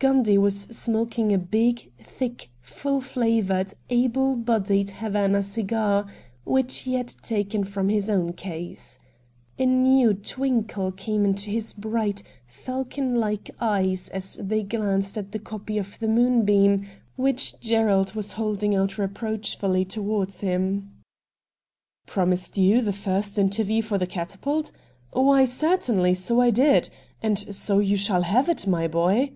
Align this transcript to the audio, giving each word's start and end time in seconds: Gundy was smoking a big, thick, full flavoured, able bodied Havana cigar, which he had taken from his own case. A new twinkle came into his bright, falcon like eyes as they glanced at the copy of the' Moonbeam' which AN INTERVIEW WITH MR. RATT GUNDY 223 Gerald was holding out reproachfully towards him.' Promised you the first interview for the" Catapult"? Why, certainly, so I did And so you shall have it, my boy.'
Gundy 0.00 0.38
was 0.38 0.60
smoking 0.70 1.32
a 1.32 1.38
big, 1.38 1.90
thick, 1.98 2.50
full 2.60 3.00
flavoured, 3.00 3.74
able 3.90 4.36
bodied 4.36 4.90
Havana 4.90 5.42
cigar, 5.42 6.06
which 6.44 6.82
he 6.82 6.94
had 6.94 7.08
taken 7.08 7.64
from 7.64 7.88
his 7.88 8.08
own 8.08 8.32
case. 8.34 9.00
A 9.58 9.66
new 9.66 10.14
twinkle 10.14 10.92
came 10.92 11.24
into 11.24 11.50
his 11.50 11.72
bright, 11.72 12.22
falcon 12.46 13.16
like 13.16 13.50
eyes 13.60 14.08
as 14.10 14.38
they 14.40 14.62
glanced 14.62 15.18
at 15.18 15.32
the 15.32 15.40
copy 15.40 15.78
of 15.78 15.98
the' 15.98 16.06
Moonbeam' 16.06 16.86
which 17.16 17.54
AN 17.54 17.58
INTERVIEW 17.58 17.66
WITH 17.66 17.66
MR. 17.66 17.66
RATT 17.66 17.66
GUNDY 17.66 17.66
223 17.66 17.68
Gerald 17.68 18.12
was 18.14 18.32
holding 18.34 18.74
out 18.76 18.98
reproachfully 18.98 19.84
towards 19.84 20.40
him.' 20.42 20.92
Promised 22.06 22.56
you 22.56 22.82
the 22.82 22.92
first 22.92 23.36
interview 23.36 23.82
for 23.82 23.98
the" 23.98 24.06
Catapult"? 24.06 24.70
Why, 25.12 25.44
certainly, 25.44 26.14
so 26.14 26.40
I 26.40 26.50
did 26.50 26.88
And 27.20 27.52
so 27.52 27.80
you 27.80 27.96
shall 27.96 28.22
have 28.22 28.48
it, 28.48 28.64
my 28.64 28.86
boy.' 28.86 29.32